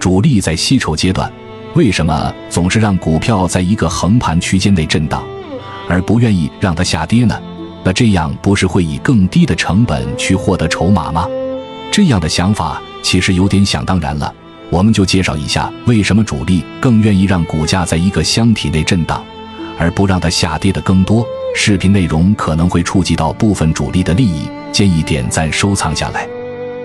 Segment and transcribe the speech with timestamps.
[0.00, 1.30] 主力在吸筹阶段，
[1.74, 5.22] 为什么总是让股票在一个横盘区间内震荡，
[5.86, 7.38] 而不愿意让它下跌呢？
[7.84, 11.28] 那这样不是会以更低的成本去获得筹码吗？
[11.92, 14.34] 这样的想法其实有点想当然了。
[14.70, 19.22] 我们就介绍一下为什么主力更愿意让股价在一个箱体内震荡，
[19.78, 21.26] 而不让它下跌的更多。
[21.54, 26.26] 视频内容可能会触及到部分主力的利益，建议点赞收藏下来。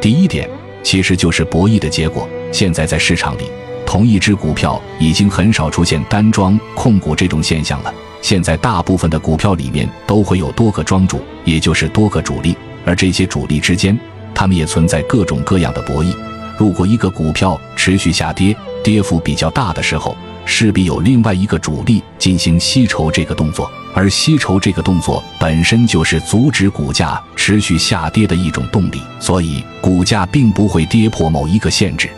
[0.00, 0.48] 第一点，
[0.82, 2.26] 其实就是博弈的结果。
[2.52, 3.50] 现在在市场里，
[3.84, 7.92] 同一只股票已经很少出现单庄控股这种现象了。
[8.20, 13.98] 现在大部分的股票里面都会有多个庄主，也就是多个主力，而这些主力之间，
[14.32, 16.14] 他们也存在各种各样的博弈。
[16.56, 32.08] 如果一个股票持续下跌，跌幅比较大的时候，势必有另外一个主力进行吸筹这个动作，而吸筹这个动作本身就是阻止股价持续下跌的一种动力，所以股价并不会跌破某一个限制。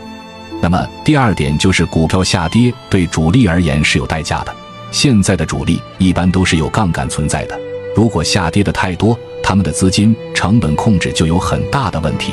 [0.61, 4.55] 那么第二点就是股票下跌对主力而言是有代价的。
[4.91, 7.59] 现在的主力一般都是有杠杆存在的，
[7.95, 12.31] 如果下跌的太多，他们的资金成本控制就有很大的问题。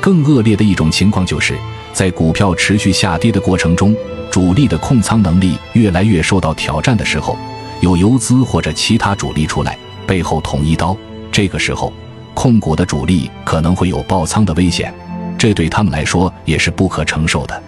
[0.00, 1.58] 更恶劣的一种情况，就是
[1.92, 3.94] 在股票持续下跌的过程中，
[4.30, 7.36] 主力的控仓能力越来越受到挑战的时候，
[7.80, 10.96] 有游资或者其他主力出来背后捅一刀，
[11.32, 11.92] 这个时候
[12.32, 14.94] 控股的主力可能会有爆仓的危险，
[15.38, 17.62] 这对他们来说也是不可承受的，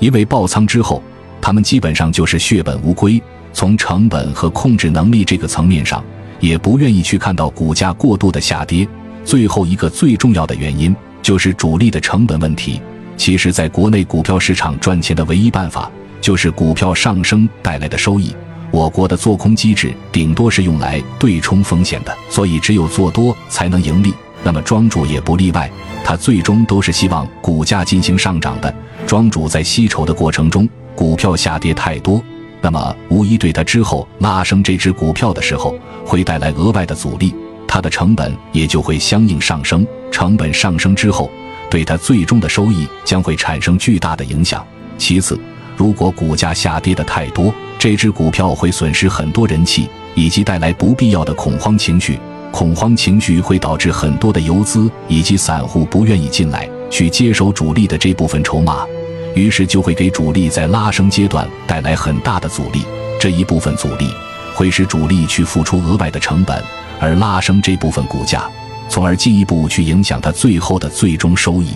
[0.00, 1.02] 因为爆仓之后，
[1.40, 6.04] 他们基本上就是血本无归，从成本和控制能力这个层面上，
[6.40, 8.86] 也不愿意去看到股价过度的下跌。
[9.24, 10.94] 最后一个最重要的原因。
[11.24, 12.78] 就是主力的成本问题。
[13.16, 18.36] 其实，在国内股票市场赚钱的唯一办法，就是股票上升带来的收益。
[18.70, 24.12] 我国的做空机制顶多是用来对冲风险的，所以只有做多才能盈利。
[24.44, 25.68] 那么庄主也不例外，
[26.04, 28.72] 他最终都是希望股价进行上涨的。
[29.06, 32.22] 庄主在吸筹的过程中，股票下跌太多，
[32.60, 37.34] 那么无疑对他之后拉升这只股票的时候，会带来额外的阻力。
[37.66, 41.28] 它的成本也就会相应上升，成本上升之后，
[41.68, 44.64] 对它最终的收益将会产生巨大的影响。
[44.96, 45.40] 其次，
[45.76, 52.18] 如果股价下跌的太多，这只股票会损失很多人气，以及带来不必要的恐慌情绪。
[52.54, 58.86] 恐慌情绪会导致很多的游资以及散户不愿意进来去接手主力的这部分筹码，
[59.34, 62.84] 于是就会给主力在拉升阶段带来很大的阻力。
[63.18, 64.08] 这一部分阻力
[64.54, 66.62] 会使主力去付出额外的成本。
[67.00, 68.48] 而拉升这部分股价，
[68.88, 71.70] 从而进一步去影响它最后的最终收益。